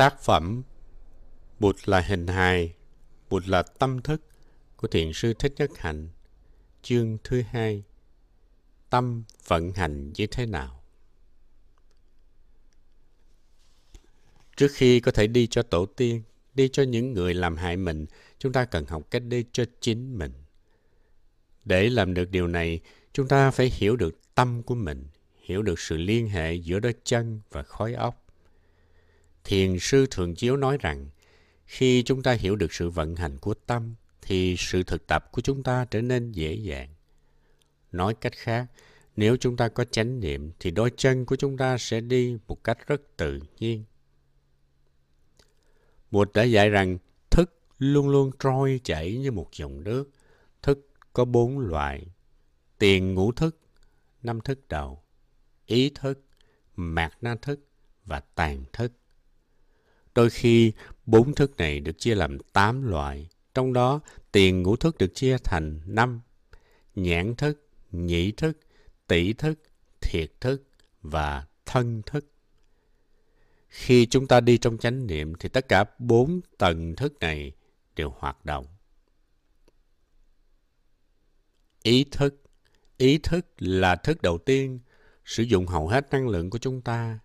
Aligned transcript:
Tác 0.00 0.20
phẩm 0.20 0.62
Bụt 1.58 1.76
là 1.84 2.00
hình 2.00 2.26
hài, 2.26 2.74
Bụt 3.30 3.46
là 3.46 3.62
tâm 3.62 4.02
thức 4.02 4.22
của 4.76 4.88
Thiền 4.88 5.12
sư 5.12 5.34
Thích 5.34 5.54
Nhất 5.56 5.70
Hạnh, 5.78 6.08
chương 6.82 7.18
thứ 7.24 7.42
hai. 7.50 7.84
Tâm 8.90 9.24
vận 9.46 9.72
hành 9.72 10.12
như 10.12 10.26
thế 10.26 10.46
nào? 10.46 10.82
Trước 14.56 14.68
khi 14.72 15.00
có 15.00 15.12
thể 15.12 15.26
đi 15.26 15.46
cho 15.46 15.62
tổ 15.62 15.86
tiên, 15.86 16.22
đi 16.54 16.68
cho 16.68 16.82
những 16.82 17.12
người 17.12 17.34
làm 17.34 17.56
hại 17.56 17.76
mình, 17.76 18.06
chúng 18.38 18.52
ta 18.52 18.64
cần 18.64 18.86
học 18.86 19.02
cách 19.10 19.22
đi 19.22 19.44
cho 19.52 19.64
chính 19.80 20.18
mình. 20.18 20.32
Để 21.64 21.90
làm 21.90 22.14
được 22.14 22.30
điều 22.30 22.46
này, 22.46 22.80
chúng 23.12 23.28
ta 23.28 23.50
phải 23.50 23.70
hiểu 23.74 23.96
được 23.96 24.34
tâm 24.34 24.62
của 24.62 24.74
mình, 24.74 25.06
hiểu 25.40 25.62
được 25.62 25.78
sự 25.78 25.96
liên 25.96 26.28
hệ 26.28 26.54
giữa 26.54 26.78
đôi 26.78 26.94
chân 27.04 27.40
và 27.50 27.62
khối 27.62 27.94
óc. 27.94 28.19
Thiền 29.44 29.78
sư 29.78 30.06
Thường 30.10 30.34
Chiếu 30.34 30.56
nói 30.56 30.78
rằng, 30.80 31.08
khi 31.66 32.02
chúng 32.02 32.22
ta 32.22 32.32
hiểu 32.32 32.56
được 32.56 32.72
sự 32.72 32.90
vận 32.90 33.16
hành 33.16 33.38
của 33.38 33.54
tâm, 33.54 33.94
thì 34.22 34.56
sự 34.58 34.82
thực 34.82 35.06
tập 35.06 35.32
của 35.32 35.42
chúng 35.42 35.62
ta 35.62 35.84
trở 35.84 36.00
nên 36.00 36.32
dễ 36.32 36.54
dàng. 36.54 36.88
Nói 37.92 38.14
cách 38.14 38.32
khác, 38.36 38.66
nếu 39.16 39.36
chúng 39.36 39.56
ta 39.56 39.68
có 39.68 39.84
chánh 39.84 40.20
niệm, 40.20 40.52
thì 40.60 40.70
đôi 40.70 40.90
chân 40.96 41.26
của 41.26 41.36
chúng 41.36 41.56
ta 41.56 41.78
sẽ 41.78 42.00
đi 42.00 42.36
một 42.48 42.64
cách 42.64 42.86
rất 42.86 43.16
tự 43.16 43.40
nhiên. 43.58 43.84
Bụt 46.10 46.32
đã 46.34 46.42
dạy 46.42 46.70
rằng 46.70 46.98
thức 47.30 47.60
luôn 47.78 48.08
luôn 48.08 48.30
trôi 48.38 48.80
chảy 48.84 49.16
như 49.16 49.32
một 49.32 49.48
dòng 49.56 49.84
nước. 49.84 50.10
Thức 50.62 50.88
có 51.12 51.24
bốn 51.24 51.58
loại. 51.58 52.06
Tiền 52.78 53.14
ngũ 53.14 53.32
thức, 53.32 53.56
năm 54.22 54.40
thức 54.40 54.68
đầu, 54.68 55.02
ý 55.66 55.90
thức, 55.94 56.24
mạt 56.76 57.12
na 57.20 57.34
thức 57.42 57.60
và 58.04 58.20
tàn 58.20 58.64
thức. 58.72 58.92
Đôi 60.14 60.30
khi, 60.30 60.72
bốn 61.06 61.34
thức 61.34 61.56
này 61.56 61.80
được 61.80 61.98
chia 61.98 62.14
làm 62.14 62.38
tám 62.52 62.82
loại. 62.82 63.28
Trong 63.54 63.72
đó, 63.72 64.00
tiền 64.32 64.62
ngũ 64.62 64.76
thức 64.76 64.98
được 64.98 65.14
chia 65.14 65.36
thành 65.44 65.80
năm. 65.86 66.20
Nhãn 66.94 67.34
thức, 67.36 67.68
nhĩ 67.92 68.32
thức, 68.32 68.58
tỷ 69.06 69.32
thức, 69.32 69.58
thiệt 70.00 70.32
thức 70.40 70.62
và 71.02 71.46
thân 71.66 72.02
thức. 72.06 72.32
Khi 73.68 74.06
chúng 74.06 74.26
ta 74.26 74.40
đi 74.40 74.58
trong 74.58 74.78
chánh 74.78 75.06
niệm 75.06 75.32
thì 75.40 75.48
tất 75.48 75.68
cả 75.68 75.84
bốn 75.98 76.40
tầng 76.58 76.96
thức 76.96 77.18
này 77.20 77.52
đều 77.96 78.14
hoạt 78.18 78.44
động. 78.44 78.66
Ý 81.82 82.04
thức 82.10 82.40
Ý 83.00 83.18
thức 83.18 83.46
là 83.58 83.96
thức 83.96 84.22
đầu 84.22 84.38
tiên, 84.38 84.80
sử 85.24 85.42
dụng 85.42 85.66
hầu 85.66 85.88
hết 85.88 86.10
năng 86.10 86.28
lượng 86.28 86.50
của 86.50 86.58
chúng 86.58 86.80
ta. 86.80 87.18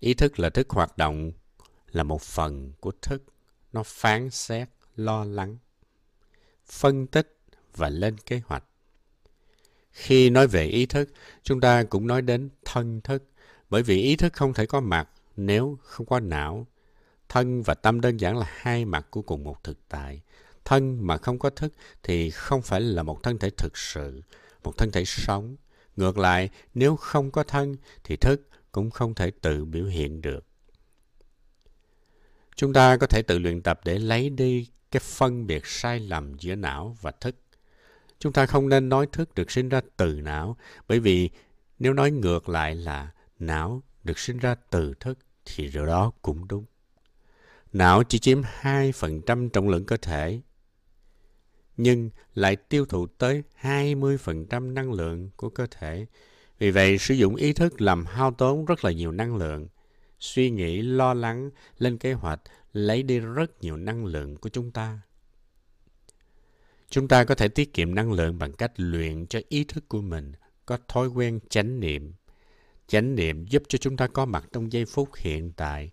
Ý 0.00 0.14
thức 0.14 0.38
là 0.40 0.50
thức 0.50 0.70
hoạt 0.70 0.98
động 0.98 1.32
là 1.96 2.02
một 2.02 2.22
phần 2.22 2.72
của 2.80 2.92
thức. 3.02 3.24
Nó 3.72 3.82
phán 3.82 4.30
xét, 4.30 4.68
lo 4.96 5.24
lắng, 5.24 5.56
phân 6.66 7.06
tích 7.06 7.36
và 7.76 7.88
lên 7.88 8.16
kế 8.18 8.40
hoạch. 8.46 8.64
Khi 9.90 10.30
nói 10.30 10.46
về 10.46 10.66
ý 10.66 10.86
thức, 10.86 11.10
chúng 11.42 11.60
ta 11.60 11.82
cũng 11.82 12.06
nói 12.06 12.22
đến 12.22 12.50
thân 12.64 13.00
thức. 13.00 13.24
Bởi 13.70 13.82
vì 13.82 14.02
ý 14.02 14.16
thức 14.16 14.32
không 14.32 14.54
thể 14.54 14.66
có 14.66 14.80
mặt 14.80 15.08
nếu 15.36 15.78
không 15.82 16.06
có 16.06 16.20
não. 16.20 16.66
Thân 17.28 17.62
và 17.62 17.74
tâm 17.74 18.00
đơn 18.00 18.16
giản 18.16 18.36
là 18.36 18.46
hai 18.48 18.84
mặt 18.84 19.06
của 19.10 19.22
cùng 19.22 19.44
một 19.44 19.64
thực 19.64 19.78
tại. 19.88 20.20
Thân 20.64 21.06
mà 21.06 21.16
không 21.16 21.38
có 21.38 21.50
thức 21.50 21.72
thì 22.02 22.30
không 22.30 22.62
phải 22.62 22.80
là 22.80 23.02
một 23.02 23.22
thân 23.22 23.38
thể 23.38 23.50
thực 23.50 23.76
sự, 23.76 24.22
một 24.64 24.76
thân 24.76 24.90
thể 24.90 25.04
sống. 25.04 25.56
Ngược 25.96 26.18
lại, 26.18 26.50
nếu 26.74 26.96
không 26.96 27.30
có 27.30 27.42
thân 27.42 27.76
thì 28.04 28.16
thức 28.16 28.48
cũng 28.72 28.90
không 28.90 29.14
thể 29.14 29.30
tự 29.30 29.64
biểu 29.64 29.86
hiện 29.86 30.20
được. 30.20 30.46
Chúng 32.56 32.72
ta 32.72 32.96
có 32.96 33.06
thể 33.06 33.22
tự 33.22 33.38
luyện 33.38 33.62
tập 33.62 33.80
để 33.84 33.98
lấy 33.98 34.30
đi 34.30 34.68
cái 34.90 35.00
phân 35.00 35.46
biệt 35.46 35.66
sai 35.66 36.00
lầm 36.00 36.34
giữa 36.38 36.54
não 36.54 36.96
và 37.00 37.10
thức. 37.10 37.36
Chúng 38.18 38.32
ta 38.32 38.46
không 38.46 38.68
nên 38.68 38.88
nói 38.88 39.06
thức 39.12 39.34
được 39.34 39.50
sinh 39.50 39.68
ra 39.68 39.80
từ 39.96 40.20
não, 40.20 40.56
bởi 40.88 41.00
vì 41.00 41.30
nếu 41.78 41.92
nói 41.92 42.10
ngược 42.10 42.48
lại 42.48 42.74
là 42.74 43.10
não 43.38 43.82
được 44.04 44.18
sinh 44.18 44.38
ra 44.38 44.54
từ 44.70 44.94
thức, 45.00 45.18
thì 45.44 45.70
điều 45.74 45.86
đó 45.86 46.12
cũng 46.22 46.48
đúng. 46.48 46.64
Não 47.72 48.02
chỉ 48.02 48.18
chiếm 48.18 48.42
2% 48.62 49.48
trọng 49.48 49.68
lượng 49.68 49.84
cơ 49.84 49.96
thể, 49.96 50.40
nhưng 51.76 52.10
lại 52.34 52.56
tiêu 52.56 52.86
thụ 52.86 53.06
tới 53.06 53.42
20% 53.62 54.72
năng 54.72 54.92
lượng 54.92 55.30
của 55.36 55.48
cơ 55.48 55.66
thể. 55.70 56.06
Vì 56.58 56.70
vậy, 56.70 56.98
sử 56.98 57.14
dụng 57.14 57.36
ý 57.36 57.52
thức 57.52 57.80
làm 57.80 58.06
hao 58.06 58.30
tốn 58.30 58.64
rất 58.64 58.84
là 58.84 58.90
nhiều 58.90 59.12
năng 59.12 59.36
lượng 59.36 59.68
suy 60.20 60.50
nghĩ, 60.50 60.82
lo 60.82 61.14
lắng, 61.14 61.50
lên 61.78 61.98
kế 61.98 62.12
hoạch 62.12 62.40
lấy 62.72 63.02
đi 63.02 63.18
rất 63.18 63.60
nhiều 63.60 63.76
năng 63.76 64.04
lượng 64.04 64.36
của 64.36 64.48
chúng 64.48 64.70
ta. 64.70 65.00
Chúng 66.90 67.08
ta 67.08 67.24
có 67.24 67.34
thể 67.34 67.48
tiết 67.48 67.74
kiệm 67.74 67.94
năng 67.94 68.12
lượng 68.12 68.38
bằng 68.38 68.52
cách 68.52 68.72
luyện 68.76 69.26
cho 69.26 69.40
ý 69.48 69.64
thức 69.64 69.88
của 69.88 70.00
mình 70.00 70.32
có 70.66 70.78
thói 70.88 71.08
quen 71.08 71.40
chánh 71.50 71.80
niệm. 71.80 72.12
Chánh 72.86 73.14
niệm 73.14 73.46
giúp 73.46 73.62
cho 73.68 73.78
chúng 73.78 73.96
ta 73.96 74.06
có 74.06 74.24
mặt 74.24 74.44
trong 74.52 74.72
giây 74.72 74.84
phút 74.84 75.08
hiện 75.16 75.52
tại, 75.56 75.90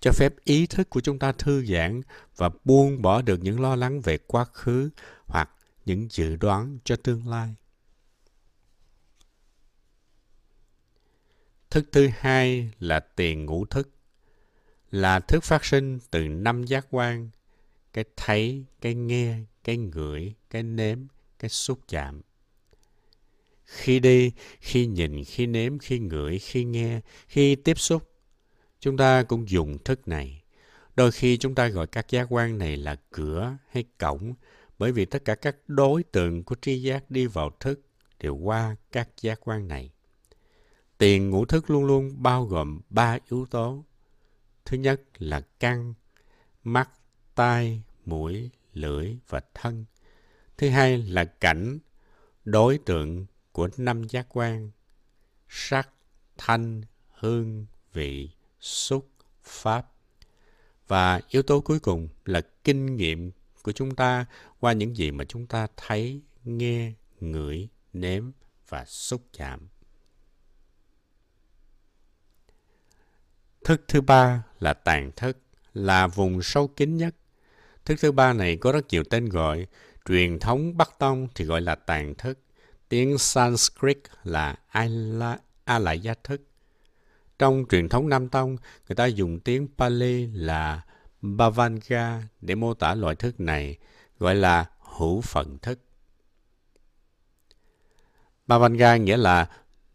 cho 0.00 0.12
phép 0.12 0.34
ý 0.44 0.66
thức 0.66 0.90
của 0.90 1.00
chúng 1.00 1.18
ta 1.18 1.32
thư 1.32 1.64
giãn 1.64 2.00
và 2.36 2.50
buông 2.64 3.02
bỏ 3.02 3.22
được 3.22 3.40
những 3.42 3.60
lo 3.60 3.76
lắng 3.76 4.00
về 4.00 4.18
quá 4.18 4.44
khứ 4.44 4.90
hoặc 5.26 5.50
những 5.86 6.08
dự 6.10 6.36
đoán 6.36 6.78
cho 6.84 6.96
tương 6.96 7.28
lai. 7.28 7.54
Thức 11.76 11.86
thứ 11.92 12.08
hai 12.18 12.70
là 12.80 13.00
tiền 13.00 13.46
ngũ 13.46 13.64
thức. 13.64 13.90
Là 14.90 15.20
thức 15.20 15.44
phát 15.44 15.64
sinh 15.64 15.98
từ 16.10 16.28
năm 16.28 16.64
giác 16.64 16.86
quan. 16.90 17.30
Cái 17.92 18.04
thấy, 18.16 18.64
cái 18.80 18.94
nghe, 18.94 19.38
cái 19.64 19.76
ngửi, 19.76 20.34
cái 20.50 20.62
nếm, 20.62 20.98
cái 21.38 21.48
xúc 21.48 21.80
chạm. 21.88 22.22
Khi 23.64 24.00
đi, 24.00 24.32
khi 24.60 24.86
nhìn, 24.86 25.24
khi 25.24 25.46
nếm, 25.46 25.78
khi 25.78 25.98
ngửi, 25.98 26.38
khi 26.38 26.64
nghe, 26.64 27.00
khi 27.28 27.56
tiếp 27.56 27.78
xúc, 27.78 28.10
chúng 28.80 28.96
ta 28.96 29.22
cũng 29.22 29.48
dùng 29.48 29.78
thức 29.84 30.08
này. 30.08 30.42
Đôi 30.94 31.12
khi 31.12 31.36
chúng 31.36 31.54
ta 31.54 31.68
gọi 31.68 31.86
các 31.86 32.10
giác 32.10 32.26
quan 32.30 32.58
này 32.58 32.76
là 32.76 32.96
cửa 33.10 33.56
hay 33.70 33.84
cổng, 33.98 34.34
bởi 34.78 34.92
vì 34.92 35.04
tất 35.04 35.24
cả 35.24 35.34
các 35.34 35.56
đối 35.66 36.02
tượng 36.02 36.44
của 36.44 36.56
tri 36.62 36.82
giác 36.82 37.10
đi 37.10 37.26
vào 37.26 37.50
thức 37.60 37.80
đều 38.20 38.36
qua 38.36 38.76
các 38.92 39.08
giác 39.20 39.40
quan 39.44 39.68
này. 39.68 39.90
Tiền 40.98 41.30
ngũ 41.30 41.44
thức 41.44 41.70
luôn 41.70 41.84
luôn 41.84 42.22
bao 42.22 42.44
gồm 42.44 42.80
ba 42.90 43.18
yếu 43.30 43.46
tố. 43.46 43.84
Thứ 44.64 44.76
nhất 44.76 45.02
là 45.18 45.40
căn, 45.40 45.94
mắt, 46.64 46.90
tai, 47.34 47.82
mũi, 48.04 48.50
lưỡi 48.72 49.16
và 49.28 49.40
thân. 49.54 49.84
Thứ 50.56 50.68
hai 50.68 50.98
là 50.98 51.24
cảnh, 51.24 51.78
đối 52.44 52.78
tượng 52.78 53.26
của 53.52 53.68
năm 53.76 54.04
giác 54.08 54.26
quan. 54.28 54.70
Sắc, 55.48 55.88
thanh, 56.38 56.82
hương, 57.18 57.66
vị, 57.92 58.30
xúc, 58.60 59.10
pháp. 59.42 59.92
Và 60.88 61.20
yếu 61.28 61.42
tố 61.42 61.60
cuối 61.60 61.80
cùng 61.80 62.08
là 62.24 62.40
kinh 62.64 62.96
nghiệm 62.96 63.30
của 63.62 63.72
chúng 63.72 63.94
ta 63.94 64.26
qua 64.60 64.72
những 64.72 64.96
gì 64.96 65.10
mà 65.10 65.24
chúng 65.24 65.46
ta 65.46 65.66
thấy, 65.76 66.20
nghe, 66.44 66.92
ngửi, 67.20 67.68
nếm 67.92 68.30
và 68.68 68.84
xúc 68.84 69.22
chạm. 69.32 69.68
Thức 73.66 73.84
thứ 73.88 74.00
ba 74.00 74.42
là 74.60 74.74
tàn 74.74 75.10
thức, 75.16 75.38
là 75.74 76.06
vùng 76.06 76.42
sâu 76.42 76.68
kín 76.68 76.96
nhất. 76.96 77.14
Thức 77.84 77.96
thứ 78.00 78.12
ba 78.12 78.32
này 78.32 78.56
có 78.56 78.72
rất 78.72 78.86
nhiều 78.88 79.04
tên 79.10 79.28
gọi. 79.28 79.66
Truyền 80.08 80.38
thống 80.38 80.76
Bắc 80.76 80.98
Tông 80.98 81.28
thì 81.34 81.44
gọi 81.44 81.60
là 81.60 81.74
tàn 81.74 82.14
thức. 82.14 82.38
Tiếng 82.88 83.18
Sanskrit 83.18 83.98
là 84.24 84.56
Alaya 85.64 86.14
thức. 86.24 86.42
Trong 87.38 87.64
truyền 87.70 87.88
thống 87.88 88.08
Nam 88.08 88.28
Tông, 88.28 88.56
người 88.88 88.96
ta 88.96 89.06
dùng 89.06 89.40
tiếng 89.40 89.68
Pali 89.78 90.26
là 90.26 90.82
Bhavanga 91.22 92.22
để 92.40 92.54
mô 92.54 92.74
tả 92.74 92.94
loại 92.94 93.14
thức 93.14 93.40
này, 93.40 93.78
gọi 94.18 94.34
là 94.34 94.70
hữu 94.98 95.20
phận 95.20 95.58
thức. 95.58 95.80
Bhavanga 98.46 98.96
nghĩa 98.96 99.16
là 99.16 99.50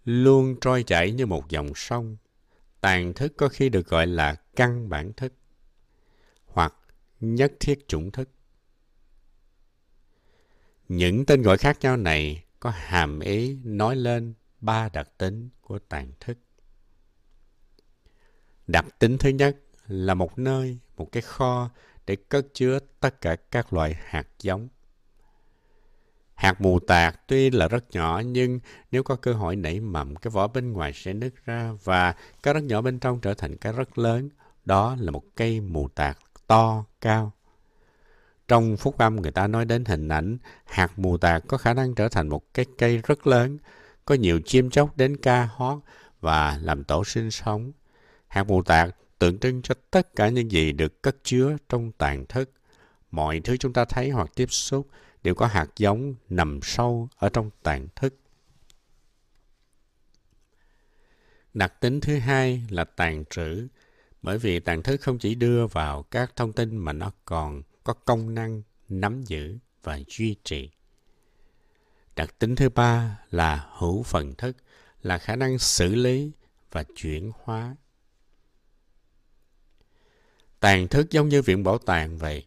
luôn 0.06 0.56
trôi 0.62 0.84
chảy 0.84 1.12
như 1.12 1.26
một 1.26 1.50
dòng 1.50 1.72
sông, 1.76 2.18
tàn 2.82 3.14
thức 3.14 3.34
có 3.38 3.50
khi 3.50 3.70
được 3.70 3.88
gọi 3.88 4.08
là 4.08 4.36
căn 4.56 4.90
bản 4.90 5.14
thức 5.14 5.34
hoặc 6.46 6.74
nhất 7.20 7.54
thiết 7.60 7.88
chủng 7.88 8.12
thức. 8.12 8.30
Những 10.88 11.26
tên 11.26 11.42
gọi 11.42 11.58
khác 11.58 11.78
nhau 11.82 11.98
này 11.98 12.44
có 12.60 12.70
hàm 12.70 13.20
ý 13.20 13.58
nói 13.64 13.96
lên 13.96 14.34
ba 14.62 14.90
đặc 14.90 15.10
tính 15.18 15.50
của 15.62 15.80
tàn 15.80 16.12
thức. 16.20 16.38
Đặc 18.68 18.86
tính 19.00 19.18
thứ 19.18 19.30
nhất 19.30 19.58
là 19.88 20.14
một 20.14 20.40
nơi, 20.40 20.80
một 20.98 21.12
cái 21.12 21.22
kho 21.22 21.70
để 22.06 22.16
cất 22.16 22.48
chứa 22.54 22.80
tất 23.00 23.22
cả 23.22 23.36
các 23.36 23.74
loại 23.74 23.96
hạt 24.00 24.28
giống. 24.40 24.68
Hạt 26.42 26.62
mù 26.62 26.80
tạt 26.80 27.28
tuy 27.28 27.50
là 27.50 27.68
rất 27.68 27.92
nhỏ 27.92 28.22
nhưng 28.26 28.60
nếu 28.92 29.04
có 29.04 29.16
cơ 29.16 29.34
hội 29.34 29.56
nảy 29.56 29.80
mầm, 29.80 30.16
cái 30.16 30.32
vỏ 30.32 30.48
bên 30.48 30.74
ngoài 30.74 30.92
sẽ 30.96 31.14
nứt 31.14 31.34
ra 31.46 31.72
và 31.84 32.16
cái 32.44 32.54
rất 32.54 32.64
nhỏ 32.64 32.82
bên 32.82 33.00
trong 33.00 33.20
trở 33.20 33.34
thành 33.34 33.58
cái 33.58 33.74
rất 33.74 33.98
lớn 33.98 34.30
đó 34.66 34.96
là 35.00 35.12
một 35.12 35.24
cây 35.36 35.60
mù 35.60 35.88
tạt 35.88 36.18
to, 36.48 36.86
cao. 37.02 37.32
Trong 38.48 38.78
phúc 38.78 38.98
âm 38.98 39.16
người 39.16 39.32
ta 39.32 39.48
nói 39.48 39.66
đến 39.66 39.86
hình 39.86 40.08
ảnh 40.08 40.38
hạt 40.66 41.00
mù 41.00 41.18
tạt 41.18 41.44
có 41.48 41.58
khả 41.58 41.74
năng 41.74 41.96
trở 41.96 42.10
thành 42.10 42.30
một 42.30 42.54
cái 42.54 42.66
cây 42.78 42.98
rất 42.98 43.28
lớn, 43.28 43.58
có 44.06 44.16
nhiều 44.16 44.40
chim 44.46 44.70
chóc 44.70 44.98
đến 44.98 45.18
ca 45.18 45.50
hót 45.56 45.80
và 46.22 46.60
làm 46.62 46.84
tổ 46.84 47.04
sinh 47.04 47.32
sống. 47.32 47.72
Hạt 48.28 48.44
mù 48.44 48.64
tạt 48.64 48.96
tượng 49.20 49.40
trưng 49.40 49.62
cho 49.62 49.76
tất 49.92 50.16
cả 50.16 50.30
những 50.30 50.52
gì 50.52 50.72
được 50.72 51.02
cất 51.02 51.16
chứa 51.24 51.58
trong 51.70 51.92
tàn 51.92 52.26
thức. 52.26 52.52
Mọi 53.12 53.40
thứ 53.40 53.58
chúng 53.58 53.74
ta 53.74 53.86
thấy 53.86 54.10
hoặc 54.10 54.32
tiếp 54.36 54.48
xúc 54.52 54.88
đều 55.24 55.36
có 55.36 55.48
hạt 55.48 55.68
giống 55.78 56.16
nằm 56.30 56.60
sâu 56.64 57.10
ở 57.16 57.30
trong 57.30 57.50
tạng 57.64 57.88
thức. 57.96 58.16
Đặc 61.54 61.82
tính 61.82 62.02
thứ 62.02 62.18
hai 62.18 62.64
là 62.70 62.84
tàn 62.84 63.24
trữ, 63.30 63.68
bởi 64.22 64.38
vì 64.38 64.60
tàn 64.60 64.84
thức 64.84 65.02
không 65.02 65.18
chỉ 65.18 65.36
đưa 65.36 65.68
vào 65.68 66.04
các 66.04 66.36
thông 66.36 66.54
tin 66.54 66.78
mà 66.78 66.94
nó 66.94 67.12
còn 67.26 67.62
có 67.84 67.94
công 67.94 68.34
năng 68.34 68.62
nắm 68.90 69.24
giữ 69.24 69.58
và 69.84 70.00
duy 70.08 70.36
trì. 70.44 70.70
Đặc 72.16 72.40
tính 72.40 72.56
thứ 72.56 72.70
ba 72.70 73.20
là 73.32 73.70
hữu 73.78 74.04
phần 74.04 74.36
thức, 74.36 74.58
là 75.02 75.18
khả 75.18 75.36
năng 75.36 75.60
xử 75.60 75.96
lý 75.96 76.32
và 76.72 76.84
chuyển 76.96 77.32
hóa. 77.44 77.76
Tàn 80.60 80.88
thức 80.88 81.12
giống 81.12 81.30
như 81.30 81.42
viện 81.42 81.64
bảo 81.64 81.78
tàng 81.78 82.18
vậy. 82.18 82.46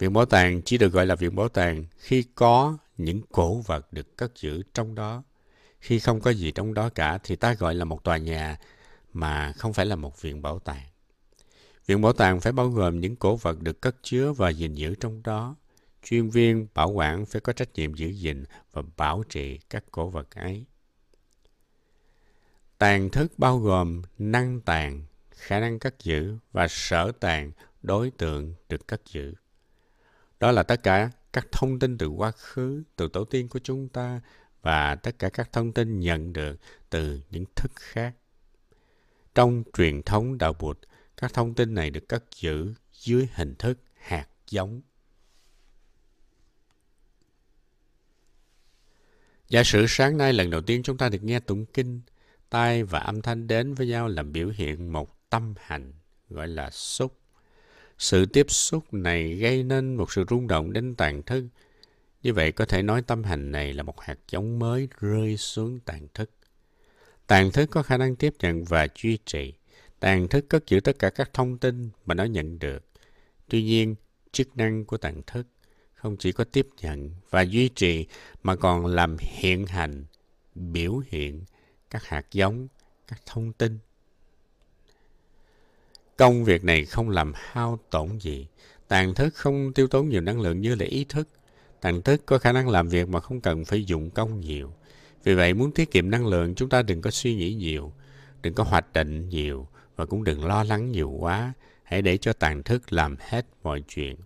Viện 0.00 0.12
bảo 0.12 0.24
tàng 0.24 0.62
chỉ 0.62 0.78
được 0.78 0.92
gọi 0.92 1.06
là 1.06 1.14
viện 1.14 1.36
bảo 1.36 1.48
tàng 1.48 1.84
khi 1.98 2.24
có 2.34 2.78
những 2.96 3.22
cổ 3.32 3.54
vật 3.54 3.92
được 3.92 4.16
cất 4.16 4.36
giữ 4.36 4.62
trong 4.74 4.94
đó. 4.94 5.22
Khi 5.80 5.98
không 5.98 6.20
có 6.20 6.30
gì 6.30 6.50
trong 6.50 6.74
đó 6.74 6.88
cả 6.88 7.18
thì 7.22 7.36
ta 7.36 7.54
gọi 7.54 7.74
là 7.74 7.84
một 7.84 8.04
tòa 8.04 8.16
nhà 8.16 8.58
mà 9.12 9.52
không 9.52 9.72
phải 9.72 9.86
là 9.86 9.96
một 9.96 10.22
viện 10.22 10.42
bảo 10.42 10.58
tàng. 10.58 10.86
Viện 11.86 12.00
bảo 12.00 12.12
tàng 12.12 12.40
phải 12.40 12.52
bao 12.52 12.68
gồm 12.68 13.00
những 13.00 13.16
cổ 13.16 13.36
vật 13.36 13.62
được 13.62 13.80
cất 13.80 13.96
chứa 14.02 14.32
và 14.32 14.50
gìn 14.50 14.74
giữ 14.74 14.94
trong 14.94 15.22
đó. 15.22 15.56
Chuyên 16.04 16.30
viên 16.30 16.66
bảo 16.74 16.90
quản 16.90 17.26
phải 17.26 17.40
có 17.40 17.52
trách 17.52 17.74
nhiệm 17.74 17.94
giữ 17.94 18.08
gìn 18.08 18.44
và 18.72 18.82
bảo 18.96 19.22
trì 19.28 19.58
các 19.70 19.84
cổ 19.90 20.08
vật 20.08 20.34
ấy. 20.34 20.64
Tàn 22.78 23.10
thức 23.10 23.32
bao 23.38 23.58
gồm 23.58 24.02
năng 24.18 24.60
tàn, 24.60 25.02
khả 25.30 25.60
năng 25.60 25.78
cất 25.78 25.94
giữ 25.98 26.36
và 26.52 26.66
sở 26.68 27.12
tàn, 27.20 27.52
đối 27.82 28.10
tượng 28.10 28.54
được 28.68 28.88
cất 28.88 29.02
giữ. 29.06 29.34
Đó 30.40 30.52
là 30.52 30.62
tất 30.62 30.82
cả 30.82 31.10
các 31.32 31.46
thông 31.52 31.78
tin 31.78 31.98
từ 31.98 32.08
quá 32.08 32.30
khứ, 32.30 32.82
từ 32.96 33.08
tổ 33.12 33.24
tiên 33.24 33.48
của 33.48 33.58
chúng 33.58 33.88
ta 33.88 34.20
và 34.62 34.94
tất 34.94 35.18
cả 35.18 35.28
các 35.28 35.52
thông 35.52 35.72
tin 35.72 36.00
nhận 36.00 36.32
được 36.32 36.60
từ 36.90 37.20
những 37.30 37.44
thức 37.56 37.72
khác. 37.74 38.14
Trong 39.34 39.62
truyền 39.72 40.02
thống 40.02 40.38
đạo 40.38 40.52
Bụt, 40.52 40.78
các 41.16 41.34
thông 41.34 41.54
tin 41.54 41.74
này 41.74 41.90
được 41.90 42.08
cất 42.08 42.24
giữ 42.36 42.74
dưới 42.92 43.28
hình 43.34 43.54
thức 43.54 43.78
hạt 43.94 44.26
giống. 44.50 44.80
Giả 49.48 49.62
sử 49.64 49.86
sáng 49.88 50.16
nay 50.16 50.32
lần 50.32 50.50
đầu 50.50 50.60
tiên 50.60 50.82
chúng 50.82 50.96
ta 50.96 51.08
được 51.08 51.22
nghe 51.22 51.40
tụng 51.40 51.66
kinh, 51.66 52.00
tai 52.50 52.84
và 52.84 52.98
âm 52.98 53.22
thanh 53.22 53.46
đến 53.46 53.74
với 53.74 53.86
nhau 53.86 54.08
làm 54.08 54.32
biểu 54.32 54.48
hiện 54.48 54.92
một 54.92 55.30
tâm 55.30 55.54
hành, 55.58 55.92
gọi 56.28 56.48
là 56.48 56.70
xúc. 56.70 57.19
Sự 58.00 58.26
tiếp 58.26 58.50
xúc 58.50 58.94
này 58.94 59.34
gây 59.34 59.62
nên 59.62 59.94
một 59.94 60.12
sự 60.12 60.24
rung 60.30 60.46
động 60.46 60.72
đến 60.72 60.94
tàn 60.94 61.22
thức. 61.22 61.44
Như 62.22 62.32
vậy 62.32 62.52
có 62.52 62.64
thể 62.64 62.82
nói 62.82 63.02
tâm 63.02 63.24
hành 63.24 63.52
này 63.52 63.72
là 63.72 63.82
một 63.82 64.00
hạt 64.00 64.18
giống 64.30 64.58
mới 64.58 64.88
rơi 65.00 65.36
xuống 65.36 65.80
tàn 65.80 66.06
thức. 66.14 66.30
Tàn 67.26 67.50
thức 67.50 67.66
có 67.70 67.82
khả 67.82 67.96
năng 67.96 68.16
tiếp 68.16 68.34
nhận 68.38 68.64
và 68.64 68.86
duy 69.02 69.18
trì. 69.26 69.54
Tàn 70.00 70.28
thức 70.28 70.48
cất 70.48 70.66
giữ 70.66 70.80
tất 70.80 70.98
cả 70.98 71.10
các 71.10 71.30
thông 71.32 71.58
tin 71.58 71.90
mà 72.06 72.14
nó 72.14 72.24
nhận 72.24 72.58
được. 72.58 72.84
Tuy 73.48 73.62
nhiên, 73.62 73.94
chức 74.32 74.56
năng 74.56 74.84
của 74.84 74.96
tàn 74.96 75.22
thức 75.26 75.46
không 75.94 76.16
chỉ 76.16 76.32
có 76.32 76.44
tiếp 76.44 76.68
nhận 76.80 77.10
và 77.30 77.42
duy 77.42 77.68
trì 77.68 78.06
mà 78.42 78.56
còn 78.56 78.86
làm 78.86 79.16
hiện 79.20 79.66
hành, 79.66 80.04
biểu 80.54 81.02
hiện 81.06 81.44
các 81.90 82.04
hạt 82.04 82.26
giống, 82.32 82.68
các 83.08 83.20
thông 83.26 83.52
tin. 83.52 83.78
Công 86.20 86.44
việc 86.44 86.64
này 86.64 86.84
không 86.84 87.10
làm 87.10 87.32
hao 87.34 87.78
tổn 87.90 88.18
gì. 88.18 88.46
Tàn 88.88 89.14
thức 89.14 89.34
không 89.34 89.72
tiêu 89.72 89.88
tốn 89.88 90.08
nhiều 90.08 90.20
năng 90.20 90.40
lượng 90.40 90.60
như 90.60 90.74
là 90.74 90.84
ý 90.84 91.04
thức. 91.08 91.28
Tàn 91.80 92.02
thức 92.02 92.22
có 92.26 92.38
khả 92.38 92.52
năng 92.52 92.68
làm 92.68 92.88
việc 92.88 93.08
mà 93.08 93.20
không 93.20 93.40
cần 93.40 93.64
phải 93.64 93.84
dụng 93.84 94.10
công 94.10 94.40
nhiều. 94.40 94.72
Vì 95.24 95.34
vậy, 95.34 95.54
muốn 95.54 95.72
tiết 95.72 95.90
kiệm 95.90 96.10
năng 96.10 96.26
lượng, 96.26 96.54
chúng 96.54 96.68
ta 96.68 96.82
đừng 96.82 97.02
có 97.02 97.10
suy 97.10 97.34
nghĩ 97.34 97.54
nhiều, 97.54 97.92
đừng 98.42 98.54
có 98.54 98.64
hoạch 98.64 98.92
định 98.92 99.28
nhiều 99.28 99.68
và 99.96 100.06
cũng 100.06 100.24
đừng 100.24 100.44
lo 100.44 100.64
lắng 100.64 100.92
nhiều 100.92 101.10
quá. 101.10 101.52
Hãy 101.82 102.02
để 102.02 102.16
cho 102.16 102.32
tàn 102.32 102.62
thức 102.62 102.92
làm 102.92 103.16
hết 103.20 103.46
mọi 103.62 103.82
chuyện. 103.88 104.16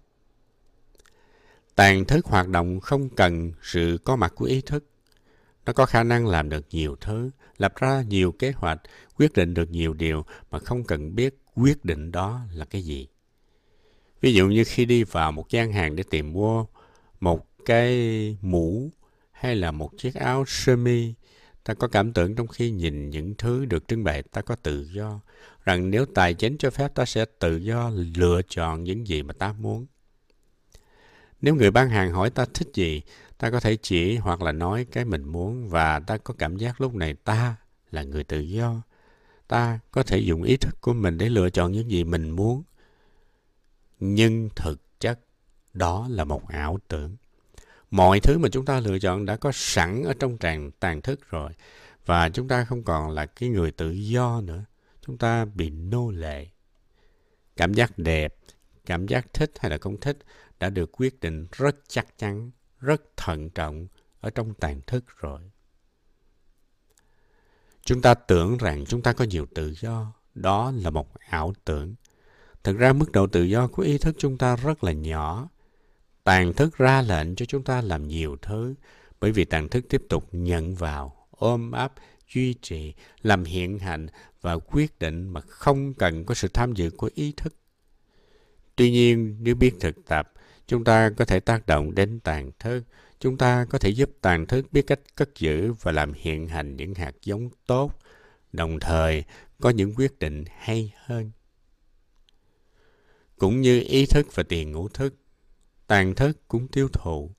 Tàn 1.75 2.05
thức 2.05 2.27
hoạt 2.27 2.49
động 2.49 2.81
không 2.81 3.09
cần 3.09 3.53
sự 3.63 3.99
có 4.05 4.17
mặt 4.17 4.33
của 4.37 4.45
ý 4.45 4.61
thức. 4.61 4.85
Nó 5.67 5.73
có 5.73 5.87
khả 5.87 6.03
năng 6.03 6.27
làm 6.27 6.49
được 6.49 6.67
nhiều 6.71 6.97
thứ, 7.01 7.31
lập 7.57 7.73
ra 7.77 8.03
nhiều 8.03 8.33
kế 8.33 8.53
hoạch, 8.53 8.81
quyết 9.17 9.33
định 9.33 9.55
được 9.55 9.71
nhiều 9.71 9.95
điều 9.95 10.25
mà 10.51 10.59
không 10.59 10.85
cần 10.85 11.15
biết 11.15 11.35
quyết 11.55 11.85
định 11.85 12.13
đó 12.13 12.41
là 12.53 12.65
cái 12.65 12.83
gì. 12.83 13.09
Ví 14.21 14.35
dụ 14.35 14.49
như 14.49 14.65
khi 14.67 14.85
đi 14.85 15.05
vào 15.05 15.33
một 15.33 15.51
gian 15.51 15.73
hàng 15.73 15.97
để 15.97 16.05
tìm 16.11 16.33
mua 16.33 16.67
một 17.21 17.47
cái 17.65 18.37
mũ 18.43 18.91
hay 19.33 19.57
là 19.57 19.71
một 19.71 19.91
chiếc 19.99 20.15
áo 20.15 20.45
sơ 20.47 20.77
mi, 20.77 21.15
ta 21.65 21.75
có 21.75 21.89
cảm 21.89 22.13
tưởng 22.13 22.35
trong 22.35 22.47
khi 22.47 22.71
nhìn 22.71 23.11
những 23.11 23.35
thứ 23.35 23.65
được 23.65 23.89
trưng 23.89 24.05
bày 24.05 24.23
ta 24.23 24.41
có 24.41 24.57
tự 24.57 24.89
do, 24.93 25.21
rằng 25.65 25.91
nếu 25.91 26.07
tài 26.15 26.35
chính 26.35 26.59
cho 26.59 26.71
phép 26.71 26.95
ta 26.95 27.05
sẽ 27.05 27.25
tự 27.39 27.57
do 27.57 27.91
lựa 27.91 28.41
chọn 28.49 28.85
những 28.85 29.07
gì 29.07 29.23
mà 29.23 29.33
ta 29.33 29.53
muốn. 29.53 29.87
Nếu 31.41 31.55
người 31.55 31.71
bán 31.71 31.89
hàng 31.89 32.13
hỏi 32.13 32.31
ta 32.31 32.47
thích 32.55 32.69
gì, 32.75 33.03
ta 33.39 33.51
có 33.51 33.61
thể 33.61 33.77
chỉ 33.77 34.17
hoặc 34.17 34.43
là 34.43 34.53
nói 34.53 34.87
cái 34.93 35.05
mình 35.05 35.25
muốn 35.25 35.69
và 35.69 36.01
ta 36.01 36.17
có 36.17 36.35
cảm 36.39 36.57
giác 36.57 36.81
lúc 36.81 36.95
này 36.95 37.15
ta 37.15 37.57
là 37.91 38.03
người 38.03 38.25
tự 38.25 38.41
do. 38.41 38.83
Ta 39.49 39.79
có 39.91 40.03
thể 40.03 40.19
dùng 40.19 40.43
ý 40.43 40.57
thức 40.57 40.81
của 40.81 40.93
mình 40.93 41.19
để 41.19 41.29
lựa 41.29 41.51
chọn 41.51 41.73
những 41.73 41.91
gì 41.91 42.05
mình 42.05 42.31
muốn. 42.31 42.63
Nhưng 44.01 44.49
thực 44.57 45.01
chất 45.01 45.21
đó 45.73 46.07
là 46.11 46.25
một 46.25 46.49
ảo 46.49 46.79
tưởng. 46.89 47.17
Mọi 47.91 48.21
thứ 48.21 48.39
mà 48.39 48.49
chúng 48.53 48.65
ta 48.65 48.81
lựa 48.81 48.99
chọn 48.99 49.25
đã 49.25 49.37
có 49.37 49.53
sẵn 49.55 50.03
ở 50.05 50.15
trong 50.19 50.39
tràn 50.39 50.71
tàn 50.71 51.03
thức 51.03 51.31
rồi 51.31 51.53
và 52.07 52.29
chúng 52.29 52.49
ta 52.49 52.65
không 52.65 52.83
còn 52.83 53.11
là 53.11 53.27
cái 53.27 53.49
người 53.49 53.71
tự 53.71 53.91
do 53.91 54.41
nữa. 54.41 54.65
Chúng 55.07 55.19
ta 55.19 55.45
bị 55.45 55.71
nô 55.71 56.11
lệ. 56.11 56.47
Cảm 57.57 57.75
giác 57.75 57.99
đẹp, 57.99 58.35
cảm 58.87 59.07
giác 59.07 59.27
thích 59.33 59.53
hay 59.59 59.71
là 59.71 59.79
không 59.79 60.01
thích 60.01 60.19
đã 60.61 60.71
được 60.71 60.91
quyết 60.93 61.21
định 61.21 61.47
rất 61.53 61.77
chắc 61.89 62.19
chắn, 62.19 62.51
rất 62.81 63.03
thận 63.17 63.51
trọng 63.51 63.87
ở 64.21 64.31
trong 64.31 64.55
tàn 64.55 64.81
thức 64.87 65.05
rồi. 65.19 65.41
Chúng 67.85 68.03
ta 68.03 68.15
tưởng 68.15 68.57
rằng 68.57 68.85
chúng 68.85 69.03
ta 69.03 69.13
có 69.13 69.25
nhiều 69.25 69.47
tự 69.55 69.75
do, 69.81 70.13
đó 70.35 70.73
là 70.77 70.91
một 70.91 71.15
ảo 71.19 71.53
tưởng. 71.65 71.95
Thực 72.63 72.79
ra 72.79 72.93
mức 72.93 73.13
độ 73.13 73.27
tự 73.27 73.43
do 73.43 73.67
của 73.67 73.83
ý 73.83 73.99
thức 73.99 74.15
chúng 74.19 74.39
ta 74.39 74.57
rất 74.57 74.85
là 74.85 74.93
nhỏ. 74.93 75.49
Tàn 76.25 76.53
thức 76.53 76.79
ra 76.79 77.03
lệnh 77.03 77.35
cho 77.35 77.47
chúng 77.47 77.63
ta 77.63 77.81
làm 77.81 78.09
nhiều 78.09 78.37
thứ, 78.43 78.75
bởi 79.21 79.33
vì 79.33 79.45
tàn 79.45 79.69
thức 79.69 79.85
tiếp 79.89 80.03
tục 80.09 80.29
nhận 80.33 80.75
vào, 80.75 81.27
ôm 81.31 81.71
ấp, 81.71 81.93
duy 82.35 82.55
trì, 82.63 82.95
làm 83.23 83.45
hiện 83.45 83.79
hành 83.79 84.07
và 84.41 84.59
quyết 84.59 84.99
định 84.99 85.29
mà 85.29 85.41
không 85.41 85.95
cần 85.95 86.25
có 86.25 86.35
sự 86.35 86.49
tham 86.49 86.73
dự 86.73 86.91
của 86.91 87.11
ý 87.15 87.33
thức. 87.37 87.55
Tuy 88.77 88.91
nhiên, 88.91 89.37
nếu 89.41 89.55
biết 89.55 89.75
thực 89.81 90.07
tập, 90.07 90.33
chúng 90.67 90.85
ta 90.85 91.11
có 91.11 91.25
thể 91.25 91.41
tác 91.41 91.67
động 91.67 91.95
đến 91.95 92.21
tàn 92.21 92.51
thức, 92.59 92.85
chúng 93.25 93.37
ta 93.37 93.67
có 93.71 93.79
thể 93.79 93.89
giúp 93.89 94.11
tàn 94.21 94.47
thức 94.47 94.67
biết 94.73 94.87
cách 94.87 95.01
cất 95.15 95.39
giữ 95.39 95.73
và 95.73 95.93
làm 95.93 96.13
hiện 96.13 96.49
hành 96.49 96.77
những 96.77 96.95
hạt 96.95 97.15
giống 97.23 97.49
tốt, 97.67 97.99
đồng 98.53 98.81
thời 98.81 99.25
có 99.61 99.71
những 99.71 99.95
quyết 99.97 100.19
định 100.19 100.45
hay 100.59 100.93
hơn. 100.97 101.31
Cũng 103.39 103.61
như 103.61 103.81
ý 103.81 104.07
thức 104.07 104.27
và 104.35 104.43
tiền 104.43 104.73
ngũ 104.73 104.89
thức, 104.89 105.15
tàn 105.87 106.15
thức 106.15 106.49
cũng 106.49 106.69
tiêu 106.69 106.89
thụ. 106.93 107.31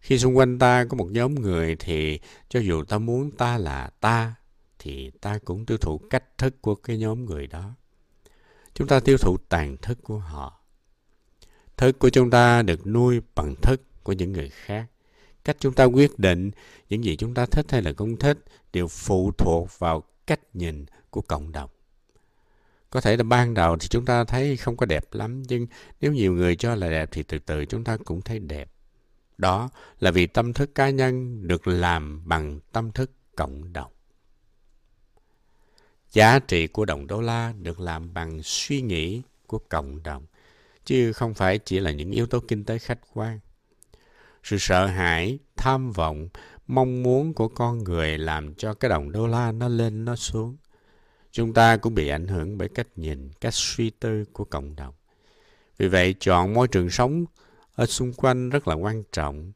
Khi 0.00 0.18
xung 0.18 0.36
quanh 0.36 0.58
ta 0.58 0.84
có 0.84 0.96
một 0.96 1.08
nhóm 1.10 1.34
người 1.34 1.76
thì 1.76 2.20
cho 2.48 2.60
dù 2.60 2.84
ta 2.84 2.98
muốn 2.98 3.30
ta 3.30 3.58
là 3.58 3.90
ta, 4.00 4.34
thì 4.78 5.10
ta 5.20 5.38
cũng 5.44 5.66
tiêu 5.66 5.78
thụ 5.78 5.98
cách 5.98 6.38
thức 6.38 6.62
của 6.62 6.74
cái 6.74 6.98
nhóm 6.98 7.24
người 7.24 7.46
đó. 7.46 7.74
Chúng 8.74 8.88
ta 8.88 9.00
tiêu 9.00 9.16
thụ 9.18 9.36
tàn 9.48 9.76
thức 9.76 9.98
của 10.02 10.18
họ. 10.18 10.64
Thức 11.76 11.98
của 11.98 12.08
chúng 12.10 12.30
ta 12.30 12.62
được 12.62 12.86
nuôi 12.86 13.20
bằng 13.34 13.54
thức 13.62 13.82
của 14.02 14.12
những 14.12 14.32
người 14.32 14.48
khác. 14.48 14.86
Cách 15.44 15.56
chúng 15.60 15.74
ta 15.74 15.84
quyết 15.84 16.18
định 16.18 16.50
những 16.88 17.04
gì 17.04 17.16
chúng 17.16 17.34
ta 17.34 17.46
thích 17.46 17.66
hay 17.68 17.82
là 17.82 17.92
không 17.96 18.16
thích 18.16 18.38
đều 18.72 18.88
phụ 18.88 19.32
thuộc 19.38 19.78
vào 19.78 20.02
cách 20.26 20.40
nhìn 20.54 20.86
của 21.10 21.20
cộng 21.20 21.52
đồng. 21.52 21.70
Có 22.90 23.00
thể 23.00 23.16
là 23.16 23.22
ban 23.22 23.54
đầu 23.54 23.76
thì 23.76 23.88
chúng 23.88 24.04
ta 24.04 24.24
thấy 24.24 24.56
không 24.56 24.76
có 24.76 24.86
đẹp 24.86 25.14
lắm, 25.14 25.42
nhưng 25.48 25.66
nếu 26.00 26.12
nhiều 26.12 26.32
người 26.32 26.56
cho 26.56 26.74
là 26.74 26.90
đẹp 26.90 27.08
thì 27.12 27.22
từ 27.22 27.38
từ 27.38 27.64
chúng 27.64 27.84
ta 27.84 27.96
cũng 27.96 28.20
thấy 28.20 28.38
đẹp. 28.38 28.70
Đó 29.38 29.70
là 30.00 30.10
vì 30.10 30.26
tâm 30.26 30.52
thức 30.52 30.74
cá 30.74 30.90
nhân 30.90 31.46
được 31.48 31.68
làm 31.68 32.28
bằng 32.28 32.60
tâm 32.72 32.92
thức 32.92 33.10
cộng 33.36 33.72
đồng. 33.72 33.92
giá 36.10 36.38
trị 36.38 36.66
của 36.66 36.84
đồng 36.84 37.06
đô 37.06 37.20
la 37.20 37.52
được 37.62 37.80
làm 37.80 38.14
bằng 38.14 38.42
suy 38.42 38.80
nghĩ 38.80 39.22
của 39.46 39.58
cộng 39.58 40.02
đồng, 40.02 40.26
chứ 40.84 41.12
không 41.12 41.34
phải 41.34 41.58
chỉ 41.58 41.80
là 41.80 41.90
những 41.90 42.10
yếu 42.10 42.26
tố 42.26 42.40
kinh 42.48 42.64
tế 42.64 42.78
khách 42.78 42.98
quan. 43.14 43.40
Sự 44.48 44.58
sợ 44.58 44.86
hãi, 44.86 45.38
tham 45.56 45.92
vọng, 45.92 46.28
mong 46.66 47.02
muốn 47.02 47.34
của 47.34 47.48
con 47.48 47.84
người 47.84 48.18
làm 48.18 48.54
cho 48.54 48.74
cái 48.74 48.88
đồng 48.88 49.12
đô 49.12 49.26
la 49.26 49.52
nó 49.52 49.68
lên 49.68 50.04
nó 50.04 50.16
xuống. 50.16 50.56
Chúng 51.30 51.54
ta 51.54 51.76
cũng 51.76 51.94
bị 51.94 52.08
ảnh 52.08 52.28
hưởng 52.28 52.58
bởi 52.58 52.68
cách 52.68 52.86
nhìn, 52.96 53.30
cách 53.40 53.54
suy 53.54 53.90
tư 53.90 54.24
của 54.32 54.44
cộng 54.44 54.76
đồng. 54.76 54.94
Vì 55.78 55.88
vậy, 55.88 56.14
chọn 56.20 56.54
môi 56.54 56.68
trường 56.68 56.90
sống 56.90 57.24
ở 57.74 57.86
xung 57.86 58.12
quanh 58.12 58.50
rất 58.50 58.68
là 58.68 58.74
quan 58.74 59.02
trọng. 59.12 59.52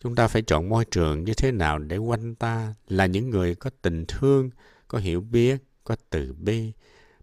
Chúng 0.00 0.14
ta 0.14 0.28
phải 0.28 0.42
chọn 0.42 0.68
môi 0.68 0.84
trường 0.84 1.24
như 1.24 1.34
thế 1.34 1.52
nào 1.52 1.78
để 1.78 1.96
quanh 1.96 2.34
ta 2.34 2.74
là 2.88 3.06
những 3.06 3.30
người 3.30 3.54
có 3.54 3.70
tình 3.82 4.04
thương, 4.08 4.50
có 4.88 4.98
hiểu 4.98 5.20
biết, 5.20 5.56
có 5.84 5.96
từ 6.10 6.34
bi. 6.38 6.72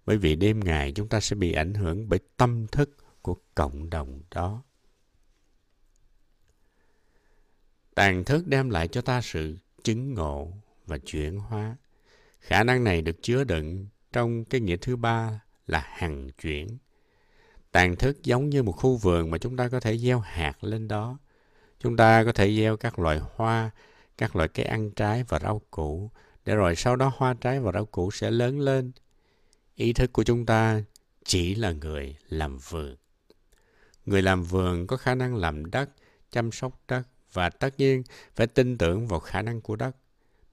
Bởi 0.05 0.17
vì 0.17 0.35
đêm 0.35 0.59
ngày 0.59 0.91
chúng 0.91 1.07
ta 1.07 1.19
sẽ 1.19 1.35
bị 1.35 1.53
ảnh 1.53 1.73
hưởng 1.73 2.09
bởi 2.09 2.19
tâm 2.37 2.67
thức 2.67 2.97
của 3.21 3.37
cộng 3.55 3.89
đồng 3.89 4.21
đó. 4.31 4.63
Tàn 7.95 8.23
thức 8.23 8.47
đem 8.47 8.69
lại 8.69 8.87
cho 8.87 9.01
ta 9.01 9.21
sự 9.21 9.57
chứng 9.83 10.13
ngộ 10.13 10.51
và 10.85 10.97
chuyển 10.97 11.39
hóa. 11.39 11.75
Khả 12.39 12.63
năng 12.63 12.83
này 12.83 13.01
được 13.01 13.21
chứa 13.21 13.43
đựng 13.43 13.87
trong 14.13 14.45
cái 14.45 14.61
nghĩa 14.61 14.77
thứ 14.77 14.95
ba 14.95 15.41
là 15.67 15.83
hằng 15.87 16.29
chuyển. 16.41 16.77
Tàn 17.71 17.95
thức 17.95 18.23
giống 18.23 18.49
như 18.49 18.63
một 18.63 18.71
khu 18.71 18.97
vườn 18.97 19.31
mà 19.31 19.37
chúng 19.37 19.57
ta 19.57 19.69
có 19.69 19.79
thể 19.79 19.97
gieo 19.97 20.19
hạt 20.19 20.63
lên 20.63 20.87
đó. 20.87 21.17
Chúng 21.79 21.97
ta 21.97 22.23
có 22.23 22.31
thể 22.31 22.55
gieo 22.55 22.77
các 22.77 22.99
loại 22.99 23.19
hoa, 23.35 23.71
các 24.17 24.35
loại 24.35 24.47
cây 24.47 24.65
ăn 24.65 24.91
trái 24.91 25.23
và 25.27 25.39
rau 25.39 25.61
củ, 25.71 26.11
để 26.45 26.55
rồi 26.55 26.75
sau 26.75 26.95
đó 26.95 27.11
hoa 27.15 27.33
trái 27.41 27.59
và 27.59 27.71
rau 27.71 27.85
củ 27.85 28.11
sẽ 28.11 28.31
lớn 28.31 28.59
lên. 28.59 28.91
Ý 29.75 29.93
thức 29.93 30.13
của 30.13 30.23
chúng 30.23 30.45
ta 30.45 30.83
chỉ 31.25 31.55
là 31.55 31.71
người 31.71 32.15
làm 32.29 32.57
vườn. 32.57 32.95
Người 34.05 34.21
làm 34.21 34.43
vườn 34.43 34.87
có 34.87 34.97
khả 34.97 35.15
năng 35.15 35.35
làm 35.35 35.71
đất, 35.71 35.89
chăm 36.31 36.51
sóc 36.51 36.79
đất 36.87 37.03
và 37.33 37.49
tất 37.49 37.79
nhiên 37.79 38.03
phải 38.35 38.47
tin 38.47 38.77
tưởng 38.77 39.07
vào 39.07 39.19
khả 39.19 39.41
năng 39.41 39.61
của 39.61 39.75
đất. 39.75 39.95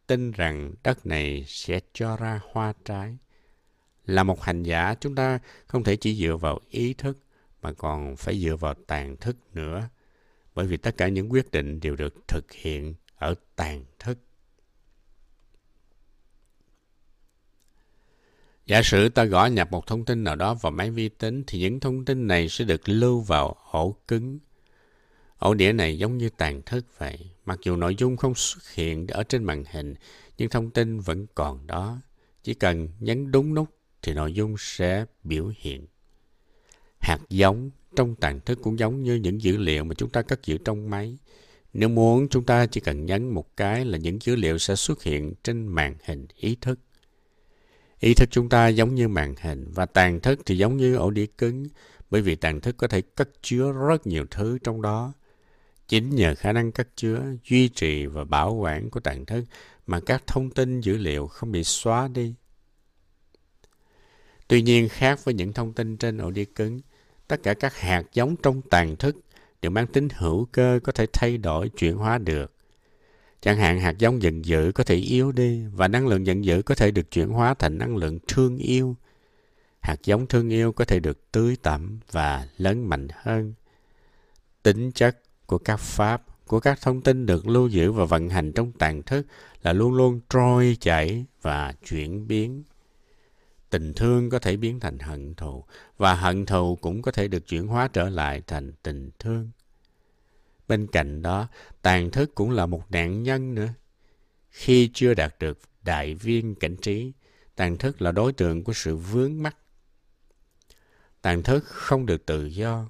Tin 0.07 0.33
rằng 0.33 0.73
đất 0.83 1.07
này 1.07 1.45
sẽ 1.47 1.81
cho 1.93 2.17
ra 2.17 2.41
hoa 2.53 2.73
trái. 2.85 3.17
Là 4.07 4.23
một 4.23 4.43
hành 4.43 4.63
giả, 4.63 4.95
chúng 5.01 5.15
ta 5.15 5.39
không 5.67 5.85
thể 5.85 5.97
chỉ 5.97 6.17
dựa 6.17 6.37
vào 6.37 6.61
ý 6.71 6.95
thức 6.95 7.19
mà 7.63 7.73
còn 7.73 8.17
phải 8.17 8.41
dựa 8.41 8.57
vào 8.57 8.75
tàn 8.75 9.17
thức 9.17 9.37
nữa. 9.55 9.89
Bởi 10.55 10.67
vì 10.67 10.77
tất 10.77 10.97
cả 10.97 11.09
những 11.09 11.33
quyết 11.33 11.51
định 11.51 11.81
đều 11.81 11.97
được 11.97 12.29
thực 12.29 12.53
hiện 12.53 12.95
ở 13.17 13.35
tàn 13.57 13.85
thức. 13.99 14.19
Giả 18.67 18.83
sử 18.83 19.09
ta 19.09 19.25
gõ 19.25 19.47
nhập 19.47 19.73
một 19.73 19.87
thông 19.87 20.05
tin 20.05 20.25
nào 20.25 20.37
đó 20.37 20.55
vào 20.55 20.73
máy 20.73 20.91
vi 20.91 21.09
tính 21.09 21.45
thì 21.47 21.59
những 21.59 21.81
thông 21.81 22.05
tin 22.05 22.27
này 22.27 22.49
sẽ 22.49 22.65
được 22.65 22.89
lưu 22.89 23.21
vào 23.21 23.57
ổ 23.71 23.97
cứng. 24.09 24.39
Ổ 25.38 25.54
đĩa 25.54 25.73
này 25.73 25.99
giống 25.99 26.18
như 26.18 26.28
tàn 26.28 26.62
thức 26.62 26.99
vậy. 26.99 27.30
Mặc 27.45 27.59
dù 27.62 27.76
nội 27.76 27.95
dung 27.99 28.16
không 28.16 28.35
xuất 28.35 28.75
hiện 28.75 29.07
ở 29.07 29.23
trên 29.23 29.45
màn 29.45 29.64
hình, 29.71 29.95
nhưng 30.38 30.49
thông 30.49 30.71
tin 30.71 31.00
vẫn 31.00 31.26
còn 31.35 31.66
đó. 31.66 31.99
Chỉ 32.42 32.54
cần 32.54 32.88
nhấn 33.00 33.30
đúng 33.30 33.54
nút 33.54 33.68
thì 34.02 34.14
nội 34.14 34.33
dung 34.33 34.54
sẽ 34.59 35.04
biểu 35.25 35.52
hiện. 35.57 35.87
Hạt 36.99 37.18
giống 37.30 37.71
trong 37.97 38.14
tàn 38.14 38.40
thức 38.40 38.59
cũng 38.62 38.78
giống 38.78 39.02
như 39.02 39.14
những 39.14 39.42
dữ 39.42 39.57
liệu 39.57 39.85
mà 39.85 39.95
chúng 39.95 40.11
ta 40.11 40.23
cất 40.23 40.47
giữ 40.47 40.59
trong 40.64 40.90
máy. 40.90 41.18
Nếu 41.73 41.88
muốn, 41.88 42.28
chúng 42.28 42.45
ta 42.45 42.66
chỉ 42.66 42.80
cần 42.80 43.07
nhấn 43.07 43.28
một 43.28 43.57
cái 43.57 43.85
là 43.85 43.99
những 43.99 44.18
dữ 44.23 44.37
liệu 44.37 44.59
sẽ 44.59 44.76
xuất 44.76 45.02
hiện 45.02 45.35
trên 45.45 45.66
màn 45.66 45.97
hình 46.04 46.26
ý 46.37 46.57
thức. 46.61 46.80
Ý 48.00 48.14
thức 48.14 48.28
chúng 48.30 48.49
ta 48.49 48.68
giống 48.68 48.95
như 48.95 49.09
màn 49.09 49.35
hình 49.40 49.71
và 49.75 49.87
tàn 49.87 50.21
thức 50.21 50.40
thì 50.47 50.59
giống 50.59 50.76
như 50.76 50.95
ổ 50.95 51.11
đĩa 51.11 51.26
cứng 51.26 51.66
bởi 52.11 52.23
vì 52.23 52.35
tàn 52.35 52.61
thức 52.61 52.76
có 52.76 52.87
thể 52.87 53.00
cất 53.00 53.30
chứa 53.42 53.73
rất 53.73 54.07
nhiều 54.07 54.25
thứ 54.30 54.59
trong 54.64 54.83
đó. 54.83 55.12
Chính 55.88 56.11
nhờ 56.11 56.35
khả 56.35 56.52
năng 56.52 56.73
cất 56.73 56.88
chứa, 56.97 57.23
duy 57.45 57.68
trì 57.68 58.07
và 58.07 58.25
bảo 58.25 58.54
quản 58.54 58.90
của 58.90 59.00
tạng 59.00 59.26
thức 59.26 59.45
mà 59.87 60.00
các 60.00 60.26
thông 60.26 60.50
tin 60.50 60.80
dữ 60.80 60.97
liệu 60.97 61.26
không 61.26 61.52
bị 61.52 61.64
xóa 61.64 62.09
đi. 62.09 62.35
Tuy 64.49 64.62
nhiên 64.62 64.88
khác 64.88 65.25
với 65.25 65.35
những 65.35 65.52
thông 65.52 65.73
tin 65.73 65.97
trên 65.97 66.18
ổ 66.18 66.30
đĩa 66.30 66.45
cứng, 66.45 66.80
tất 67.28 67.42
cả 67.42 67.54
các 67.54 67.76
hạt 67.76 68.02
giống 68.12 68.37
trong 68.37 68.62
tàn 68.62 68.97
thức 68.97 69.16
đều 69.62 69.71
mang 69.71 69.87
tính 69.87 70.09
hữu 70.14 70.45
cơ 70.52 70.80
có 70.85 70.92
thể 70.92 71.07
thay 71.12 71.38
đổi, 71.38 71.68
chuyển 71.68 71.97
hóa 71.97 72.18
được. 72.18 72.52
Chẳng 73.40 73.59
hạn 73.59 73.80
hạt 73.80 73.99
giống 73.99 74.23
giận 74.23 74.45
dữ 74.45 74.73
có 74.75 74.85
thể 74.85 74.95
yếu 74.95 75.33
đi 75.33 75.64
và 75.73 75.88
năng 75.88 76.07
lượng 76.07 76.26
giận 76.26 76.45
dữ 76.45 76.62
có 76.62 76.75
thể 76.75 76.90
được 76.90 77.11
chuyển 77.11 77.28
hóa 77.28 77.54
thành 77.54 77.78
năng 77.78 77.97
lượng 77.97 78.18
thương 78.28 78.59
yêu. 78.59 78.97
Hạt 79.80 79.97
giống 80.04 80.26
thương 80.26 80.49
yêu 80.49 80.73
có 80.73 80.85
thể 80.85 81.00
được 81.00 81.33
tưới 81.33 81.57
tẩm 81.62 82.00
và 82.12 82.49
lớn 82.59 82.88
mạnh 82.88 83.09
hơn. 83.14 83.54
Tính 84.62 84.92
chất 84.92 85.18
của 85.49 85.59
các 85.59 85.76
pháp, 85.76 86.23
của 86.47 86.61
các 86.61 86.81
thông 86.81 87.02
tin 87.02 87.26
được 87.26 87.47
lưu 87.47 87.69
giữ 87.69 87.93
và 87.93 88.05
vận 88.05 88.28
hành 88.28 88.52
trong 88.52 88.73
tàn 88.73 89.02
thức 89.02 89.26
là 89.62 89.73
luôn 89.73 89.95
luôn 89.95 90.21
trôi 90.31 90.76
chảy 90.81 91.25
và 91.43 91.73
chuyển 91.88 92.28
biến. 92.28 92.62
Tình 93.71 93.93
thương 93.95 94.31
có 94.31 94.38
thể 94.38 94.57
biến 94.57 94.81
thành 94.81 94.99
hận 94.99 95.35
thù 95.35 95.64
và 95.97 96.14
hận 96.14 96.47
thù 96.47 96.76
cũng 96.76 97.02
có 97.02 97.12
thể 97.12 97.28
được 97.28 97.47
chuyển 97.47 97.67
hóa 97.67 97.88
trở 97.88 98.09
lại 98.09 98.43
thành 98.47 98.73
tình 98.83 99.11
thương. 99.19 99.50
Bên 100.69 100.87
cạnh 100.87 101.23
đó, 101.23 101.49
tàn 101.83 102.11
thức 102.11 102.35
cũng 102.35 102.50
là 102.50 102.67
một 102.67 102.90
nạn 102.90 103.23
nhân 103.23 103.55
nữa. 103.55 103.69
Khi 104.50 104.90
chưa 104.95 105.14
đạt 105.14 105.35
được 105.38 105.59
đại 105.83 106.14
viên 106.14 106.55
cảnh 106.55 106.76
trí, 106.76 107.12
tàn 107.57 107.78
thức 107.78 108.02
là 108.02 108.12
đối 108.12 108.33
tượng 108.33 108.64
của 108.64 108.73
sự 108.73 108.97
vướng 108.97 109.43
mắc. 109.43 109.57
Tàn 111.23 111.43
thức 111.43 111.64
không 111.64 112.07
được 112.07 112.26
tự 112.26 112.47
do. 112.47 112.88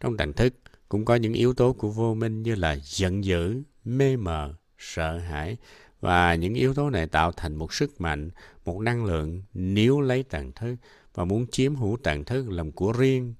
Trong 0.00 0.16
tàn 0.16 0.32
thức 0.32 0.54
cũng 0.88 1.04
có 1.04 1.14
những 1.14 1.32
yếu 1.32 1.54
tố 1.54 1.72
của 1.72 1.90
vô 1.90 2.14
minh 2.14 2.42
như 2.42 2.54
là 2.54 2.76
giận 2.82 3.24
dữ, 3.24 3.62
mê 3.84 4.16
mờ, 4.16 4.54
sợ 4.78 5.18
hãi 5.18 5.56
và 6.00 6.34
những 6.34 6.54
yếu 6.54 6.74
tố 6.74 6.90
này 6.90 7.06
tạo 7.06 7.32
thành 7.32 7.56
một 7.56 7.72
sức 7.72 8.00
mạnh, 8.00 8.30
một 8.64 8.80
năng 8.80 9.04
lượng 9.04 9.42
níu 9.54 10.00
lấy 10.00 10.22
tàn 10.22 10.52
thức 10.52 10.76
và 11.14 11.24
muốn 11.24 11.46
chiếm 11.46 11.76
hữu 11.76 11.96
tàn 12.02 12.24
thức 12.24 12.50
làm 12.50 12.72
của 12.72 12.92
riêng. 12.92 13.34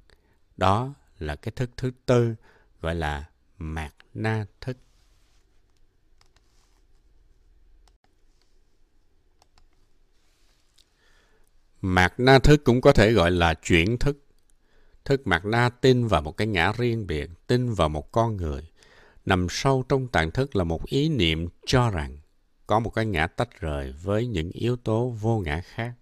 Đó 0.57 0.95
là 1.19 1.37
cái 1.37 1.53
thức 1.57 1.71
thứ 1.77 1.91
tư 2.07 2.35
gọi 2.81 2.95
là 2.95 3.29
mạt 3.59 3.93
na 4.15 4.47
thức. 4.61 4.77
Mạt 11.81 12.15
na 12.19 12.39
thức 12.39 12.65
cũng 12.65 12.81
có 12.81 12.93
thể 12.93 13.13
gọi 13.13 13.31
là 13.31 13.55
chuyển 13.55 13.99
thức. 13.99 14.28
Thức 15.09 15.27
mạt 15.27 15.45
na 15.45 15.69
tin 15.69 16.07
vào 16.07 16.23
một 16.23 16.37
cái 16.37 16.47
ngã 16.47 16.73
riêng 16.73 17.07
biệt, 17.07 17.31
tin 17.47 17.73
vào 17.73 17.89
một 17.89 18.13
con 18.13 18.37
người. 18.37 18.71
Nằm 19.27 19.47
sâu 19.51 19.85
trong 19.89 20.09
tạng 20.09 20.31
thức 20.31 20.57
là 20.57 20.65
một 20.65 20.87
ý 20.87 21.09
niệm 21.09 21.49
cho 21.67 21.91
rằng 21.91 22.19
có 22.67 22.79
một 22.81 22.91
cái 22.91 23.07
ngã 23.07 23.27
tách 23.27 23.61
rời 23.61 23.93
với 24.03 24.27
những 24.27 24.51
yếu 24.51 24.77
tố 24.77 25.09
vô 25.21 25.39
ngã 25.39 25.61
khác. 25.61 25.93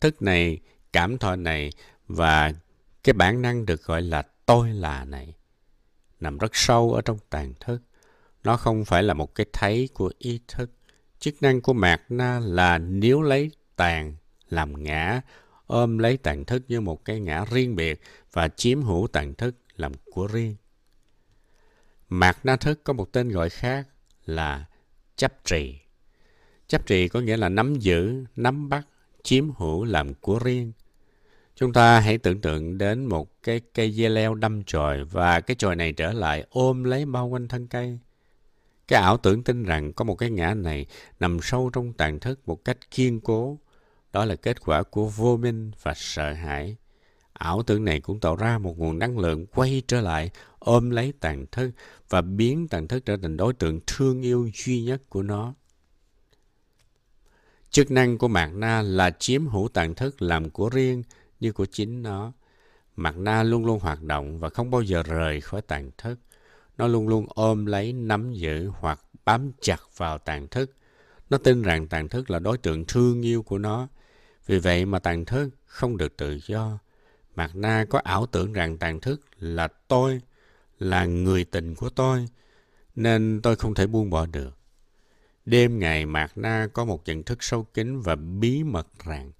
Thức 0.00 0.22
này, 0.22 0.60
cảm 0.92 1.18
thọ 1.18 1.36
này 1.36 1.72
và 2.08 2.52
cái 3.04 3.12
bản 3.12 3.42
năng 3.42 3.66
được 3.66 3.82
gọi 3.82 4.02
là 4.02 4.22
tôi 4.46 4.70
là 4.70 5.04
này 5.04 5.34
nằm 6.20 6.38
rất 6.38 6.50
sâu 6.52 6.92
ở 6.92 7.00
trong 7.02 7.18
tàn 7.30 7.52
thức. 7.60 7.82
Nó 8.44 8.56
không 8.56 8.84
phải 8.84 9.02
là 9.02 9.14
một 9.14 9.34
cái 9.34 9.46
thấy 9.52 9.88
của 9.94 10.12
ý 10.18 10.40
thức. 10.48 10.70
Chức 11.18 11.42
năng 11.42 11.60
của 11.60 11.72
mạt 11.72 12.02
na 12.08 12.40
là 12.40 12.78
níu 12.78 13.22
lấy 13.22 13.50
tàn, 13.76 14.16
làm 14.48 14.84
ngã, 14.84 15.20
ôm 15.66 15.98
lấy 15.98 16.16
tạng 16.16 16.44
thức 16.44 16.62
như 16.68 16.80
một 16.80 17.04
cái 17.04 17.20
ngã 17.20 17.44
riêng 17.50 17.76
biệt 17.76 18.00
và 18.32 18.48
chiếm 18.48 18.82
hữu 18.82 19.06
tạng 19.06 19.34
thức 19.34 19.56
làm 19.76 19.92
của 20.04 20.26
riêng. 20.26 20.56
Mạt 22.08 22.36
na 22.44 22.56
thức 22.56 22.84
có 22.84 22.92
một 22.92 23.12
tên 23.12 23.28
gọi 23.28 23.50
khác 23.50 23.88
là 24.26 24.66
chấp 25.16 25.44
trì. 25.44 25.78
Chấp 26.66 26.86
trì 26.86 27.08
có 27.08 27.20
nghĩa 27.20 27.36
là 27.36 27.48
nắm 27.48 27.74
giữ, 27.74 28.24
nắm 28.36 28.68
bắt, 28.68 28.86
chiếm 29.22 29.50
hữu 29.56 29.84
làm 29.84 30.14
của 30.14 30.38
riêng. 30.38 30.72
Chúng 31.54 31.72
ta 31.72 32.00
hãy 32.00 32.18
tưởng 32.18 32.40
tượng 32.40 32.78
đến 32.78 33.04
một 33.04 33.42
cái 33.42 33.60
cây 33.74 33.92
dưa 33.92 34.08
leo 34.08 34.34
đâm 34.34 34.64
chồi 34.64 35.04
và 35.04 35.40
cái 35.40 35.54
chồi 35.58 35.76
này 35.76 35.92
trở 35.92 36.12
lại 36.12 36.46
ôm 36.50 36.84
lấy 36.84 37.06
bao 37.06 37.26
quanh 37.26 37.48
thân 37.48 37.68
cây. 37.68 37.98
Cái 38.88 39.02
ảo 39.02 39.16
tưởng 39.16 39.42
tin 39.42 39.62
rằng 39.62 39.92
có 39.92 40.04
một 40.04 40.14
cái 40.14 40.30
ngã 40.30 40.54
này 40.54 40.86
nằm 41.20 41.38
sâu 41.42 41.70
trong 41.72 41.92
tàn 41.92 42.20
thức 42.20 42.48
một 42.48 42.64
cách 42.64 42.90
kiên 42.90 43.20
cố. 43.20 43.58
Đó 44.12 44.24
là 44.24 44.36
kết 44.36 44.60
quả 44.60 44.82
của 44.82 45.08
vô 45.08 45.36
minh 45.36 45.70
và 45.82 45.92
sợ 45.96 46.32
hãi. 46.32 46.76
Ảo 47.32 47.62
tưởng 47.62 47.84
này 47.84 48.00
cũng 48.00 48.20
tạo 48.20 48.36
ra 48.36 48.58
một 48.58 48.78
nguồn 48.78 48.98
năng 48.98 49.18
lượng 49.18 49.46
quay 49.46 49.82
trở 49.88 50.00
lại, 50.00 50.30
ôm 50.58 50.90
lấy 50.90 51.12
tàn 51.20 51.46
thức 51.52 51.70
và 52.08 52.20
biến 52.20 52.68
tàn 52.68 52.88
thức 52.88 53.04
trở 53.06 53.16
thành 53.16 53.36
đối 53.36 53.52
tượng 53.52 53.80
thương 53.86 54.22
yêu 54.22 54.50
duy 54.54 54.82
nhất 54.82 55.02
của 55.08 55.22
nó. 55.22 55.54
Chức 57.70 57.90
năng 57.90 58.18
của 58.18 58.28
mạt 58.28 58.50
na 58.54 58.82
là 58.82 59.10
chiếm 59.10 59.46
hữu 59.46 59.68
tàn 59.68 59.94
thức 59.94 60.22
làm 60.22 60.50
của 60.50 60.68
riêng, 60.68 61.02
như 61.40 61.52
của 61.52 61.66
chính 61.66 62.02
nó. 62.02 62.32
Mạc 62.96 63.16
na 63.16 63.42
luôn 63.42 63.66
luôn 63.66 63.78
hoạt 63.80 64.02
động 64.02 64.38
và 64.38 64.48
không 64.48 64.70
bao 64.70 64.82
giờ 64.82 65.02
rời 65.02 65.40
khỏi 65.40 65.62
tàn 65.62 65.90
thức. 65.98 66.18
Nó 66.78 66.86
luôn 66.86 67.08
luôn 67.08 67.26
ôm 67.28 67.66
lấy, 67.66 67.92
nắm 67.92 68.32
giữ 68.32 68.68
hoặc 68.68 69.00
bám 69.24 69.52
chặt 69.60 69.80
vào 69.96 70.18
tàn 70.18 70.48
thức. 70.48 70.76
Nó 71.30 71.38
tin 71.38 71.62
rằng 71.62 71.86
tàn 71.86 72.08
thức 72.08 72.30
là 72.30 72.38
đối 72.38 72.58
tượng 72.58 72.84
thương 72.84 73.22
yêu 73.22 73.42
của 73.42 73.58
nó. 73.58 73.88
Vì 74.46 74.58
vậy 74.58 74.86
mà 74.86 74.98
tàn 74.98 75.24
thức 75.24 75.50
không 75.66 75.96
được 75.96 76.16
tự 76.16 76.40
do. 76.46 76.78
Mạt 77.36 77.50
Na 77.54 77.84
có 77.90 78.00
ảo 78.04 78.26
tưởng 78.26 78.52
rằng 78.52 78.78
tàn 78.78 79.00
thức 79.00 79.20
là 79.38 79.68
tôi, 79.88 80.20
là 80.78 81.04
người 81.04 81.44
tình 81.44 81.74
của 81.74 81.88
tôi, 81.88 82.28
nên 82.94 83.40
tôi 83.42 83.56
không 83.56 83.74
thể 83.74 83.86
buông 83.86 84.10
bỏ 84.10 84.26
được. 84.26 84.56
Đêm 85.44 85.78
ngày 85.78 86.06
Mạt 86.06 86.32
Na 86.34 86.68
có 86.72 86.84
một 86.84 87.02
nhận 87.04 87.22
thức 87.22 87.42
sâu 87.42 87.64
kín 87.64 88.00
và 88.00 88.16
bí 88.16 88.64
mật 88.64 88.86
rằng 89.04 89.32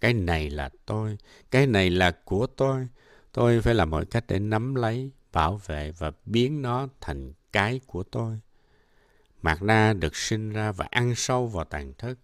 cái 0.00 0.14
này 0.14 0.50
là 0.50 0.70
tôi, 0.86 1.18
cái 1.50 1.66
này 1.66 1.90
là 1.90 2.10
của 2.24 2.46
tôi. 2.46 2.88
Tôi 3.32 3.60
phải 3.60 3.74
làm 3.74 3.90
mọi 3.90 4.04
cách 4.04 4.24
để 4.28 4.38
nắm 4.38 4.74
lấy, 4.74 5.10
bảo 5.32 5.60
vệ 5.66 5.92
và 5.98 6.12
biến 6.26 6.62
nó 6.62 6.88
thành 7.00 7.32
cái 7.52 7.80
của 7.86 8.02
tôi. 8.02 8.40
Mạt 9.42 9.62
Na 9.62 9.92
được 9.92 10.16
sinh 10.16 10.50
ra 10.50 10.72
và 10.72 10.86
ăn 10.90 11.14
sâu 11.14 11.46
vào 11.46 11.64
tàn 11.64 11.92
thức. 11.98 12.18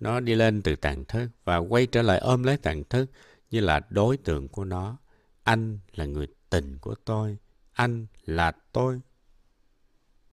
Nó 0.00 0.20
đi 0.20 0.34
lên 0.34 0.62
từ 0.62 0.76
tàn 0.76 1.04
thức 1.04 1.28
và 1.44 1.56
quay 1.56 1.86
trở 1.86 2.02
lại 2.02 2.18
ôm 2.18 2.42
lấy 2.42 2.56
tàn 2.56 2.84
thức 2.84 3.10
như 3.50 3.60
là 3.60 3.80
đối 3.90 4.16
tượng 4.16 4.48
của 4.48 4.64
nó. 4.64 4.96
Anh 5.42 5.78
là 5.94 6.04
người 6.04 6.26
tình 6.50 6.78
của 6.78 6.94
tôi. 7.04 7.36
Anh 7.72 8.06
là 8.24 8.52
tôi. 8.72 9.00